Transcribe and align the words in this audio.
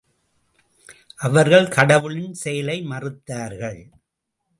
அவர்கள் 1.17 1.67
கடவுளின் 1.67 2.33
செயலை 2.33 2.81
மறுத்தார்கள். 2.81 3.81